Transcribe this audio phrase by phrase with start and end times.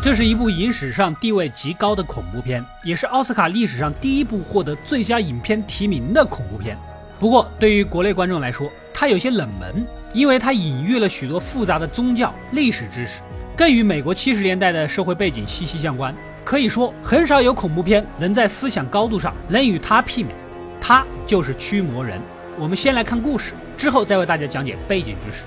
[0.00, 6.78] 这是一部影史上地位极高的恐怖片，也是奥斯卡历史上第一部获得最佳影片提名的恐怖片。
[7.18, 13.20] 不过，对于国内观众来说，它有些冷门，因为它隐喻了许多复杂的宗教历史知识，
[13.56, 16.14] 更与美国七十年代的社会背景息息相关。
[16.44, 20.30] 可以说，很少有恐怖片能在思想高度上能与它媲美。
[20.80, 22.20] 它就是驱魔人。
[22.56, 25.42] 我们先来看故事，之后再为大家讲解背景知识。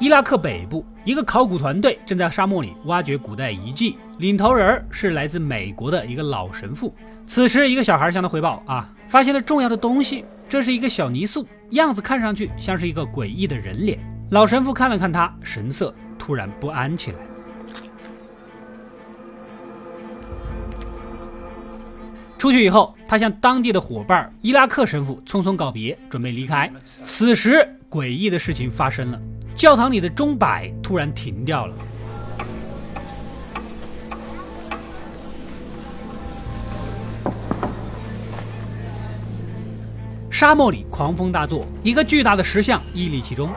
[0.00, 6.92] 伊拉克北部，一个考古团队正在沙漠里挖掘古代遗迹，领头人是来自美国的一个老神父。
[7.28, 13.96] 此时，一个小孩向他汇报：啊，发现了重要的东西，这是一个小泥塑，样子看上去像是一个诡异的人脸。
[14.30, 17.18] 老神父看了看他，神色突然不安起来。
[22.36, 26.70] 出去以后，他向当地的伙伴伊拉克神父匆匆告别，准备离开。
[27.04, 29.18] 此时，诡异的事情发生了，
[29.54, 31.74] 教堂里的钟摆突然停掉了。
[40.30, 43.50] 沙漠里狂风大作，一个巨大的石像屹立其中，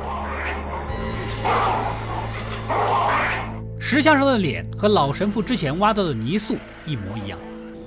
[3.80, 7.38] 石像上的脸和老神父之前挖到的泥塑一模一样。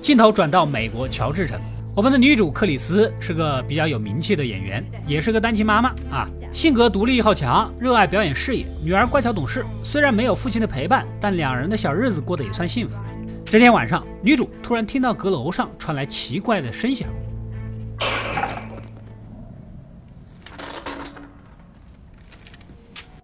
[0.01, 1.59] 镜头转到美国乔治城，
[1.93, 9.65] 我们的女主克里斯是个比较有名气的演员，也是个单亲妈妈啊，性格独立好强，热爱表演事业，女儿乖巧懂事。
[9.83, 12.95] 虽然没有父亲的陪伴，但两人的小日子过得也算幸福。
[13.43, 17.09] 这天晚上，女主突然听到阁楼上传来奇怪的声响，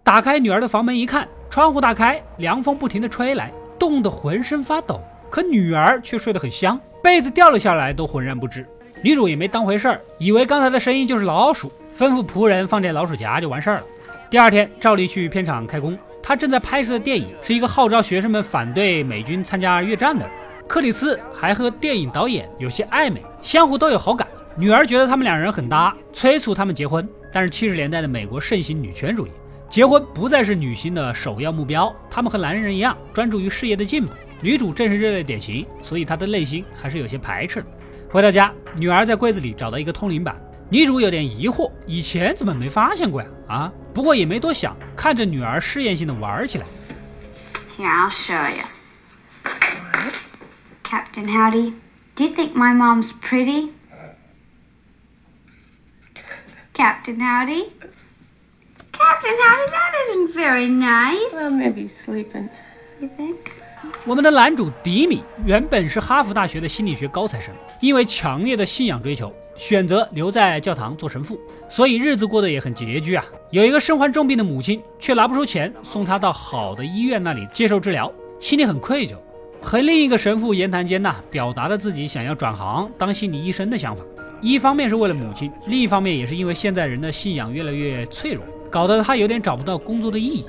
[0.04, 5.00] 打开女儿的房门一看，窗户大开，凉风不停的吹来，冻得浑身发抖。
[5.30, 8.66] 可女儿却睡得很香，被子掉了下来都浑然不知。
[9.02, 13.84] 女主也没当回事儿，以为刚才的声音就是老鼠，吩咐仆人放点老鼠夹就完事儿了。
[14.28, 15.96] 第二天，照例去片场开工。
[16.22, 20.28] 她正在拍摄的电影是一个号召学生们反对美军参加越战的。
[20.66, 24.28] 克里斯还和电影导演有些暧昧，相互都有好感。
[24.56, 27.08] 女儿觉得他们两人很搭，催促他们结婚。
[27.32, 29.30] 但是七十年代的美国盛行女权主义，
[29.70, 34.12] 结婚不再是女性的首要目标，他们和男人一样专注于事业的进步。
[34.40, 37.66] 女主正是这类典型，所以她的内心还是有些排斥的。
[38.10, 40.40] 回到家，女儿在柜子里找到一个通灵板，
[40.70, 43.28] 女主有点疑惑，以前怎么没发现过呀？
[43.48, 46.66] 啊，不过也没多想，看着女儿试验性的玩起来。
[47.76, 48.64] Here, I'll show you.
[50.84, 51.74] Captain Howdy,
[52.14, 53.70] do you think my mom's pretty?
[56.74, 57.70] Captain Howdy?
[58.92, 61.32] Captain Howdy, that isn't very nice.
[61.32, 62.48] Well, maybe sleeping.
[63.00, 63.36] You think?
[64.04, 73.24] 我们的男主迪米原本是哈佛大学的心理学高材生，因为强烈的信仰追求，选择留在教堂做神父，所以日子过得也很拮据啊。
[73.50, 79.14] 有一个身患重病的母亲，却拿不出钱送他到好的医院那里接受治疗，心里很愧疚。
[79.60, 84.02] 和另一个神父言谈间呐，表达了自己想要转行当心理医生的想法。
[84.40, 90.46] 一方面是为了母亲，另一方面也是因为现在人的信仰越来越脆弱，搞得他有点找不到工作的意义。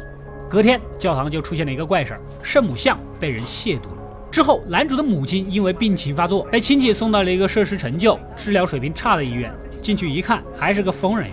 [0.50, 3.98] 隔天，教堂就出现了一个怪事儿，圣母像被人亵渎了。
[4.32, 9.54] 之后，男主的母亲因为病情发作，被亲戚送到了一个设施陈旧、治疗水平差的医院。
[9.80, 11.30] 进去一看，还是个疯人。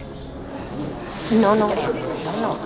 [1.31, 1.75] No, no, no,
[2.41, 2.56] no.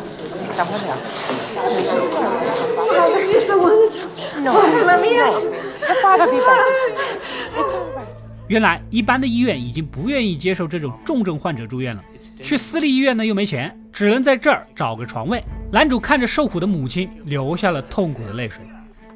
[8.48, 12.02] 原来，一般的医院已经不愿意接受这种重症患者住院了。
[12.42, 15.42] 去私立医院呢又没钱，只能在这儿找个床位。
[15.70, 18.62] 男主看着受苦的母亲，流下了痛苦的泪水。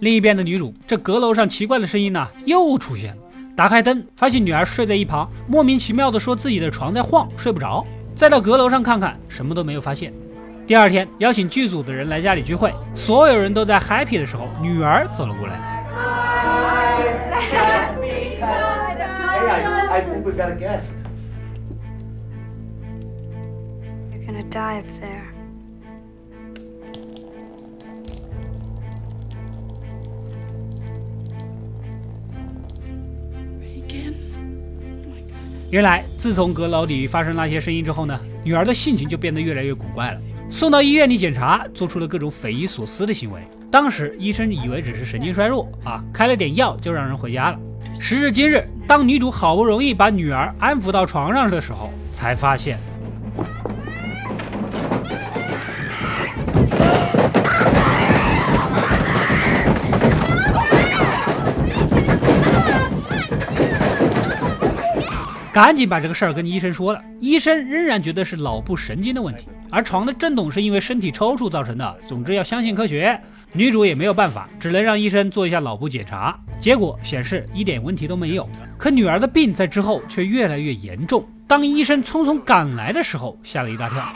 [0.00, 3.22] 另一边的女主，这阁楼上奇怪的声音呢又出现了。
[3.56, 7.84] 打开灯，发现女儿睡在一旁，莫名其妙的说自己的床在晃，睡不着。
[8.14, 10.12] 再到阁楼上看看，什么都没有发现。
[10.66, 15.54] 第二天，邀请剧组的人来家里聚会，所有人都在 happy 的时候，女儿走了过来。
[19.90, 21.03] I think we've got a guest.
[24.56, 25.24] Up there.
[35.70, 40.20] 原来，自从阁楼里发生那些声音之后呢，女儿的性情就变得越来越古怪了。
[40.48, 43.40] 送到医院里检查，做出了各种匪夷所思的行为。
[43.72, 47.58] 当时医生以为只是神经衰弱啊，开了点药就让人回家了。
[47.98, 52.78] 时至今日，当女主好不容易把女儿安抚到床上的时候，才发现。
[65.54, 71.96] 赶紧把这个事儿跟医生说了，医生仍然觉得是脑部神经的问题而床的震动是因为身体抽搐造成的。
[72.08, 73.16] 总之要相信科学。
[73.52, 78.48] 女主也没有办法，只能让医生做一下脑部检查，结果显示一点问题都没有。
[78.76, 81.24] 可女儿的病在之后却越来越严重。
[81.46, 84.12] 当医生匆匆赶来的时候，吓了一大跳。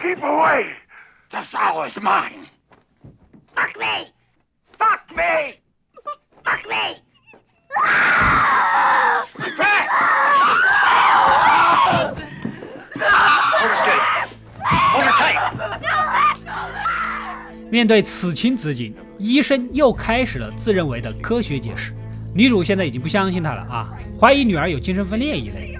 [0.00, 0.66] Keep away!
[1.30, 2.46] The sow is mine!
[3.54, 4.12] Fuck me!
[4.78, 5.58] Fuck me!
[6.44, 7.02] Fuck me!
[9.56, 9.88] Fred!
[13.58, 14.02] Hold her steady.
[14.62, 15.36] Hold her tight.
[17.70, 21.92] 面对此情此景，医生又开始了自认为的科学解释。
[22.32, 25.76] 女主现在已经不相信他了啊，怀疑女儿有精神分裂一类。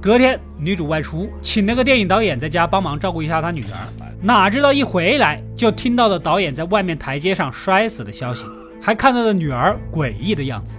[0.00, 3.76] 隔天，女主外出，请那个电影导演在家帮忙照顾一下她女儿。
[4.20, 8.46] 哪知道一回来就听到了导演在外面台阶上摔死的消息，
[8.80, 10.78] 还看到了女儿诡异的样子。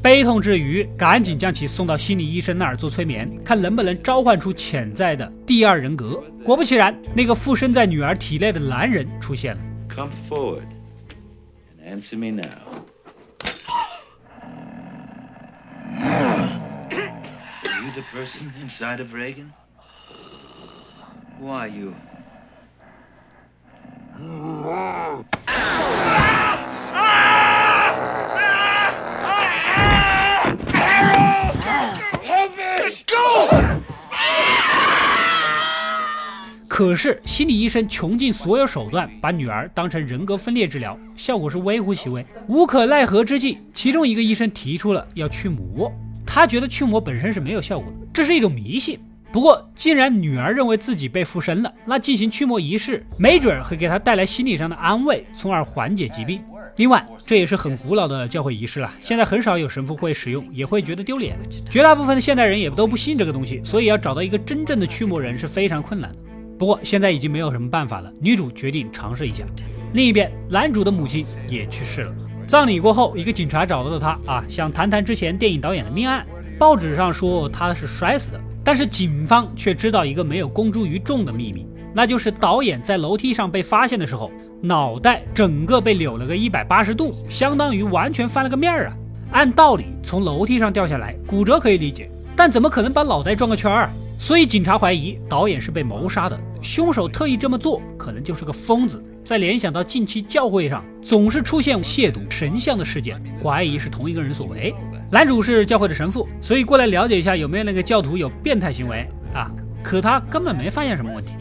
[0.00, 6.22] 悲痛之余，赶紧将其送到心理医生那儿做催眠，看能不能召唤出潜在的第二人格。
[6.44, 9.60] 果不其然，那个附身在女儿体内的男人出现了。
[9.92, 10.77] Come forward.
[11.88, 12.84] Answer me now.
[17.64, 19.54] Are you the person inside of Reagan?
[21.38, 21.96] Who are you?
[36.78, 42.24] 可是心理医生穷尽所有手段，把女儿当成人格分裂治疗，效果是微乎其微。
[42.46, 45.92] 无可奈何之际，其中一个医生提出了要驱魔，
[46.24, 48.96] 他觉得驱魔本身是没有效果的，这是一种迷信。
[49.32, 56.40] 不过，既然女儿认为自己被附身了，那进行驱魔仪式，没准会给她带来心理上的安慰，从而缓解疾病。
[56.76, 61.36] 另外，这也是很古老的教会仪式了，现在很少有神父会使用，也会觉得丢脸。
[61.68, 66.18] 绝大部分的现代人也都不信这个东西，所以要找到一个真正的驱魔人是非常困难的。
[66.58, 69.44] 不过现在已经没有什么办法了，女主决定尝试一下。
[69.92, 72.14] 另一边，男主的母亲也去世了。
[72.46, 76.26] 葬礼过后，一个警察找到了他啊，想谈谈之前电影导演的命案。
[76.58, 81.64] 报纸上说他是摔死的，但是警方却知道一个没有公诸于众的秘密，
[81.94, 88.96] 那就是导演在楼梯上被发现的时候，脑袋整个被扭了个一百八十度，相当于完全翻了个面儿啊。
[89.30, 93.90] 按道理，从楼梯上掉下来，骨折可以理解，但怎么可能把脑袋转个圈儿？
[94.18, 99.02] 所以警察怀疑导演是被谋杀的，凶手特意这么做，可能就是个疯子。
[99.24, 104.74] 再联想到近期教会上总是出现亵渎神像的事件，怀疑是同一个人所为。
[105.10, 109.50] 男主是教会的神父，所以过来了解一下有没有那个教徒有变态行为啊？
[109.82, 111.34] 可他根本没发现什么问题。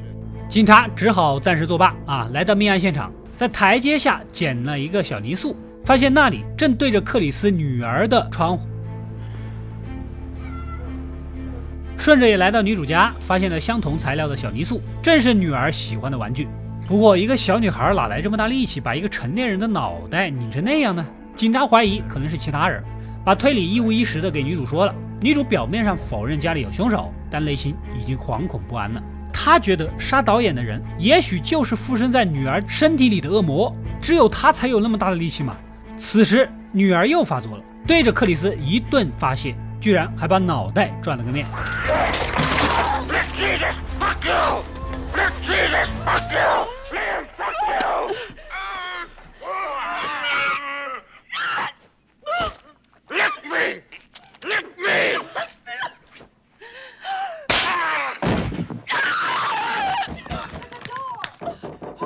[0.48, 2.30] 警察只好暂时作罢啊！
[2.32, 8.68] 来到命案现场，在台阶下捡了一个小泥塑，发现那里正对着克里斯女儿的窗户。
[11.98, 16.48] 顺着也来到女主家，发现了相同材料的小泥塑，正是女儿喜欢的玩具。
[16.88, 21.06] 不过，一个小女孩哪来这么大力气把一个成年人的脑袋拧成那样呢？
[21.36, 22.82] 警察怀疑可能是其他人，
[23.26, 24.96] 把推理一五一十的给女主说了。
[25.20, 29.04] 女主表面上否认家里有凶手，但内心已经惶恐不安了。
[29.34, 35.58] 她觉得杀导演的人也许就是附身在女儿身体里的恶魔，只有他才有那么大的力气嘛？
[35.98, 39.56] 此时，女儿又发作了，对着克里斯一顿发泄。
[39.80, 41.46] 居然还把脑袋转了个面。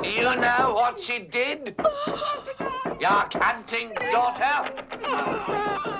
[0.04, 1.74] You know what she did?
[3.00, 5.91] Your canting daughter?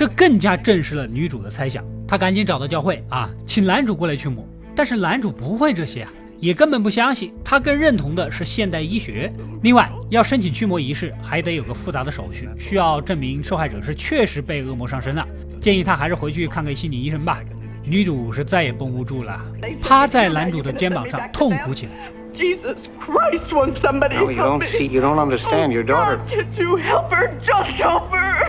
[0.00, 4.48] 这更加证实了女主的猜想，她赶紧找到教会啊，请男主过来驱魔。
[4.74, 9.30] 但是男主不会这些啊，也根本不相信，他更认同的是现代医学。
[9.62, 15.22] 另外，要申请驱魔仪式，还得有个复杂的手续，需要证明受害者是确实被恶魔上身了。
[15.60, 17.38] 建议他还是回去看看心理医生吧。
[17.84, 19.38] 女主是再也绷不住了，
[19.82, 21.92] 趴在男主的肩膀上痛哭起来。
[22.32, 25.72] Jesus Christ, won't somebody No, you don't see, you don't understand.
[25.72, 26.20] Your Oh, daughter.
[26.30, 27.32] Can't you help her?
[27.44, 28.39] Just help her!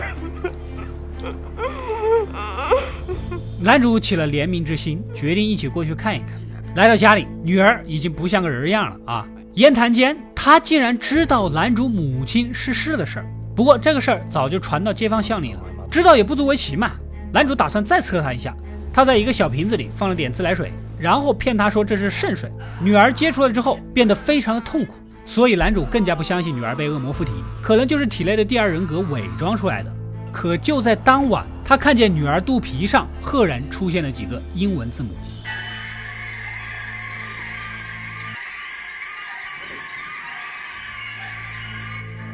[3.62, 6.30] 男主起了怜悯之心，决定一起过去看一看。
[6.74, 9.24] 来到家里，女儿已经不像个人样了啊！
[9.54, 13.26] 言谈间，他竟然知道男主母亲逝世的事儿。
[13.54, 16.90] 不过这个事儿早就传到街坊巷里了，知道也不足为奇嘛。
[17.32, 18.52] 男主打算再测他一下，
[18.92, 22.50] 他在一个小瓶子里放了点自来水，然后骗他说这是圣水。
[22.80, 27.30] 女儿接触了之后变得非常的痛苦，所以男主更加不相信女儿被恶魔附体，
[27.62, 29.92] 可能就是体内的第二人格伪装出来的。
[30.32, 35.10] 可就在当晚，他看见女儿肚皮上赫然出现了几个英文字母。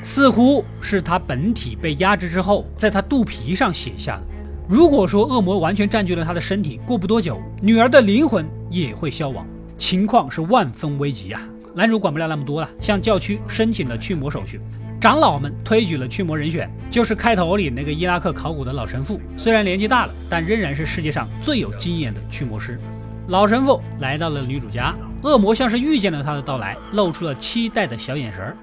[0.00, 4.22] 似乎是他本体被压制之后，在他肚皮上写下的。
[4.66, 11.42] 如果说恶魔完全占据了他的身体，过不多久，女儿的灵魂也会消亡，情况是万分危急啊！
[11.74, 14.60] 男主管不了那么多了，向教区申请了驱魔手续。
[15.00, 19.20] 长老们推举了驱魔人选，就是开头里那个伊拉克考古的老神父。
[19.36, 22.80] 虽然年纪大了，但仍然是世界上最有经验的驱魔师。
[23.28, 28.56] 老神父来到了女主家，恶魔像是遇见了他的到来，露出了期待的小眼神儿。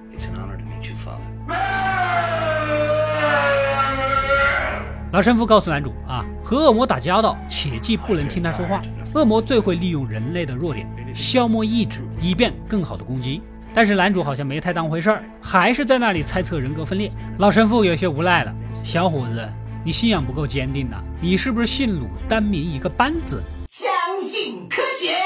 [5.13, 8.81] 老神父告诉男主啊，和恶魔打交道，切记不能听他说话。
[9.13, 13.41] 恶魔最会利用人类的弱点，消磨意志，以便更好的攻击。
[13.75, 17.11] 但是男主好像没太当回事儿，还是在那里猜测人格分裂。
[17.39, 18.55] 老神父有些无奈了，
[18.85, 19.45] 小伙子，
[19.83, 23.43] 你信仰不够坚定呐，你是不是信鲁单名一个班子？
[23.67, 23.91] 相
[24.21, 25.17] 信科学。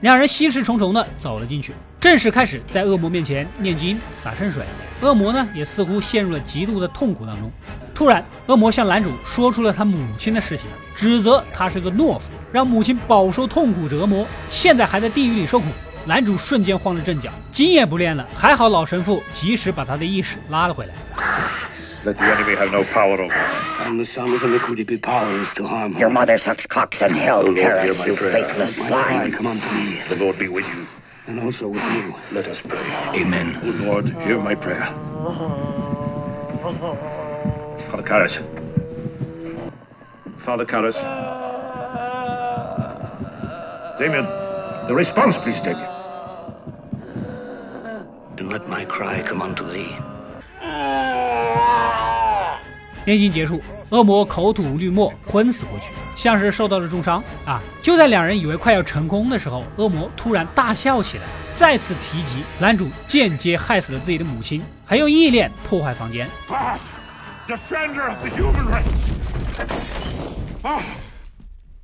[0.00, 4.64] 两人心事重重的走了进去，正式开始在恶魔面前念经洒圣水。
[5.00, 7.48] 恶魔呢，也似乎陷入了极度的痛苦当中。
[7.94, 10.66] 突然，恶魔向男主说出了他母亲的事情，
[10.96, 15.66] 指责他是个懦夫，让母亲饱受痛苦折磨，现在还在地狱里受苦。
[16.07, 18.27] 男主瞬间慌了阵脚，筋也不练了。
[18.35, 20.93] 还好老神父及时把他的意识拉了回来。
[22.05, 23.33] Let the enemy have no power over
[23.79, 27.43] I'm the son of iniquity be powerless to harm Your mother sucks cocks in hell,
[27.43, 28.43] Lord, hear Paris, my you prayer.
[28.43, 29.03] faithless My swine.
[29.05, 30.85] cry, come unto me, The Lord be with you.
[31.27, 32.13] and also with you.
[32.33, 32.77] Let us pray.
[33.15, 33.57] Amen.
[33.63, 34.83] O Lord, hear my prayer.
[37.89, 38.41] Father Karras.
[40.39, 40.97] Father Karras.
[43.97, 44.25] Damien,
[44.87, 45.87] the response, please, Damien.
[48.98, 49.90] Cry come unto thee.
[53.04, 57.62] 念经结束，恶魔口吐绿沫，昏死过去，像是受到了重伤啊！
[57.80, 61.24] 就在两人以为快要成功的时候，恶魔突然大笑起来，
[61.54, 66.28] 再次提及男主间接害死了自己的母亲，还用意念破坏房间。
[66.50, 66.76] Ah,
[67.46, 69.12] defender of the human race.
[70.64, 70.82] Ah,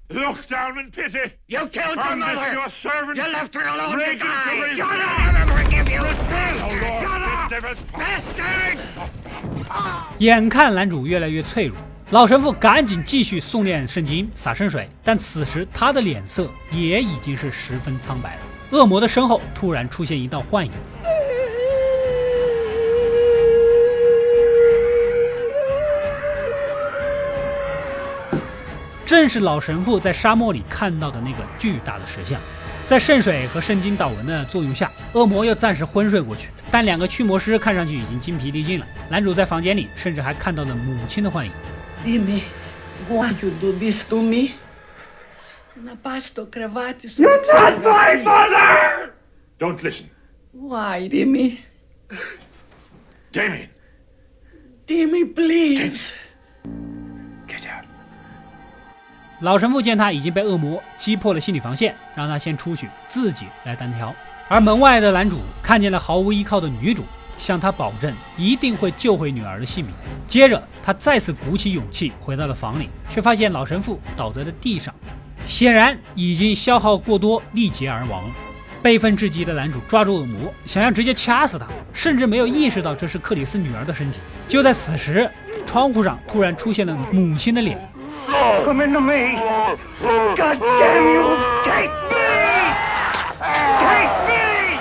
[0.09, 1.31] look down in pity.
[1.47, 2.53] You killed your mother!
[2.53, 3.17] your servant.
[3.17, 5.54] You left her alone to Reagan die!
[10.19, 11.77] 眼看男主越来越脆弱，
[12.11, 18.41] 老神父赶紧继续诵念圣经、洒圣水，但此时他的脸色也已经是十分苍白了。
[18.71, 20.73] 恶魔的身后突然出现一道幻影，
[29.05, 32.41] 正是老神父在沙漠里看到的那个巨大的石像。
[32.87, 36.51] 在圣水和圣经祷文的作用下，恶魔又暂时昏睡过去。
[36.71, 38.87] 但两个驱魔师看上去已经精疲力尽了。
[39.09, 41.53] 男主在房间里甚至还看到了母亲的幻影。
[42.05, 42.43] Dime,
[43.09, 44.51] why you do this to me?
[45.77, 49.13] Na pasto crevati su You're not my mother!
[49.59, 50.07] Don't listen.
[50.53, 51.59] Why, Dime?
[53.33, 53.69] Damien,
[54.87, 56.13] Dime, please.
[59.41, 64.15] 老神父见他已经被恶魔击破了心理防线，让他先出去，自己来单挑。
[64.49, 67.03] 而门外的男主看见了毫无依靠的女主，
[67.37, 69.93] 向他保证一定会救回女儿的性命。
[70.29, 74.95] 接着，他再次鼓起勇气回到了房里，却发现老神父倒在了地上，
[75.45, 78.23] 显然已经消耗过多，力竭而亡。
[78.83, 84.21] 悲愤至极的男主抓住恶魔，想要直接掐死他，甚至没有意识到这是克里斯女儿的身体。
[84.47, 85.29] 就在此时，
[85.67, 87.81] 窗户上突然出现了母亲的脸。
[88.65, 89.37] Come into me!
[90.37, 91.37] God damn you!
[91.63, 92.17] Take me!
[93.79, 94.79] Take me!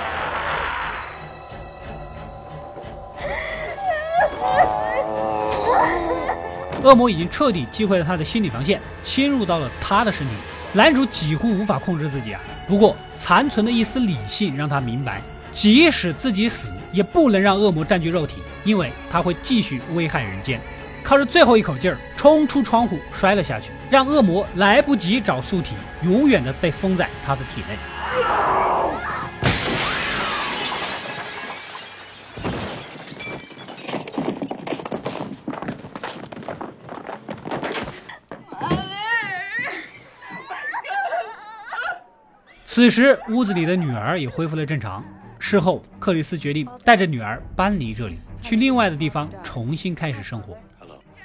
[6.82, 10.32] 恶魔已经彻底击溃了他的心理防线，侵入到了他的身体。
[10.72, 12.40] 男主几乎无法控制自己啊！
[12.66, 15.20] 不过残存的一丝理性让他明白，
[15.52, 20.60] 即使自己死，也不能让恶魔占据肉体，因为他会继续危害人间。
[21.04, 27.76] 靠着最后一口劲儿，冲出窗户摔了下去，让恶魔来不及找宿体，永远的被封在他的体内。
[42.64, 45.04] 此时，屋子里的女儿也恢复了正常。
[45.38, 50.56] 事后，克里斯决定带着女儿搬离这里，去另外的地方重新开始生活。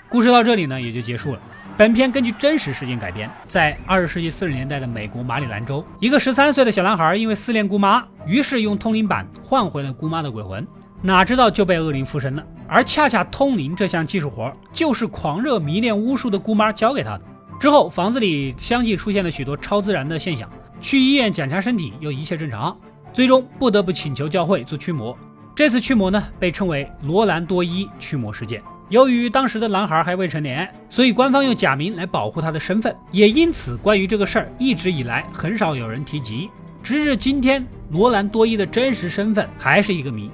[0.09, 1.39] 故事到这里呢，也就结束了。
[1.77, 10.67] 本片根据真实事件改编，在二十世纪四十年代的美国马里兰州，一个十三岁的小男孩因为思念姑妈，于是用通灵板换回了姑妈的鬼魂，
[11.03, 12.43] 哪知道就被恶灵附身了。
[12.67, 17.21] 而恰恰通灵这项技术活，就是狂热迷恋巫术的姑妈教给他的。
[17.59, 20.49] 之后，房子里相继出现了许多超自然的现象，
[20.81, 22.75] 去医院检查身体又一切正常，
[23.13, 25.15] 最终不得不请求教会做驱魔。
[25.55, 28.59] 这次驱魔呢，被称为罗兰多伊驱魔事件。
[28.89, 36.49] 由于当时的男孩还未成年，所以官方用假名来保护他的身份，也因此关于这个事儿一直以来很少有人提及。
[36.81, 40.31] 直至今天，罗兰多伊的真实身份还是一个谜。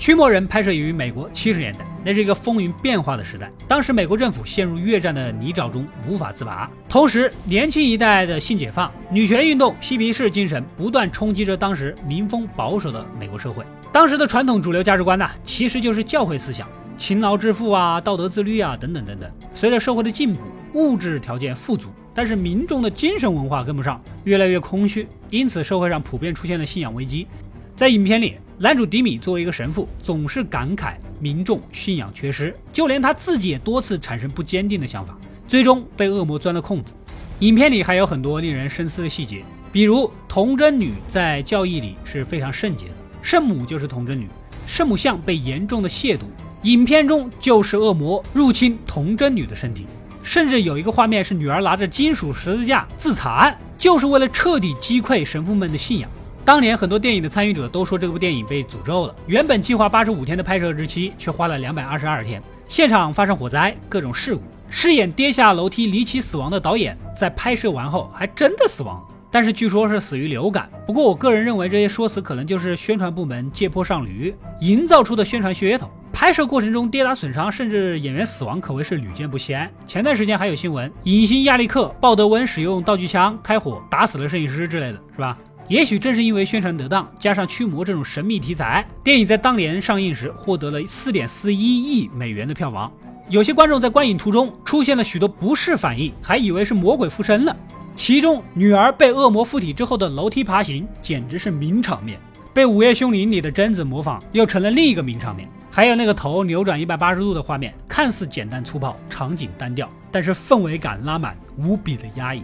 [0.00, 3.48] 驱魔人拍摄于美国七十年代，那是一个风云变化的时代。
[3.68, 13.64] 当时美国政府陷入越战的泥沼中无法自拔，同时年轻一代的性解放、女权运动、嬉皮士精神不断冲击着当时民风保守的美国社会。
[13.92, 16.66] 当时的传统主流价值观呢，其实就是教会思想。
[17.02, 19.28] 勤劳致富啊，道德自律啊，等等等等。
[19.52, 20.38] 随着社会的进步，
[20.74, 27.26] 物质条件富足，但是民众的精神文化跟不上，越来越空虚，因此社会上普遍出现了信仰危机。
[27.74, 35.18] 在影片里，男主迪米作为一个神父，总是感慨民众信仰缺失，就连他自己也多次产生不坚定的想法，
[35.48, 36.92] 最终被恶魔钻了空子。
[37.40, 39.42] 影片里还有很多令人深思的细节，
[39.72, 44.28] 比如童贞女在教义里是非常圣洁的，圣母就是童贞女，
[44.68, 46.20] 圣母像被严重的亵渎。
[46.62, 49.84] 影片中就是恶魔入侵童贞女的身体，
[50.22, 56.08] 甚至有一个画面是女儿拿着金属十字架自残，就是为了彻底击溃神父们的信仰。
[56.44, 70.70] 当年很多电影的参与者都说这部电影被诅咒了，原本计划八十五天的拍摄日期却花了两百二十二天，现场发生火灾，各种事故，饰演跌下楼梯离奇死亡的导演在拍摄完后还真的死亡，但是据说是死于流感。
[70.86, 75.90] 不过我个人认为这些说辞可能就是宣传部门借坡上驴营造出的宣传噱头。
[76.22, 79.68] 拍摄过程中跌打损伤，甚至演员死亡，可谓是屡见不鲜。
[79.88, 85.36] 前段时间还有新闻，影星亚历克·鲍德温使用道具枪开火打死了摄影师之类的，是吧？
[85.66, 92.92] 也许正是因为宣传得当，加上驱魔这种神秘题材，电影在当年上映时获得了四点四一亿美元的票房。
[93.28, 97.56] 有些观众在观影途中出现了许多不适反应，还以为是魔鬼附身了。
[97.96, 102.16] 其中，女儿被恶魔附体之后的楼梯爬行，简直是名场面。
[102.54, 105.48] 被《午夜凶铃》里的贞子模仿，又成了另一个名场面。
[105.74, 112.42] 还有那个头扭转一百八十度的画面，看似简单粗暴，场景单调，但是氛围感拉满，无比的压抑。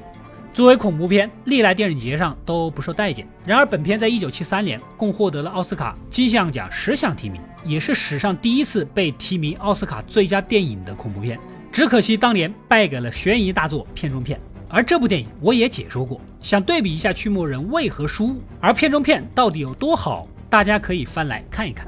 [0.50, 3.28] 作为恐怖片，历来电影节上都不受待见。
[3.44, 11.38] 然而，本片在一九七三年共获得了奥斯卡金像奖十项提名，也是史上第一次被提名奥斯卡最佳电影的恐怖片。
[11.70, 14.38] 只可惜当年败给了悬疑大作《片中片》。
[14.70, 21.86] 而这部电影我也解说过，想对比一下驱魔人为何输，而片中片到底有多好，大家可以翻来看一看。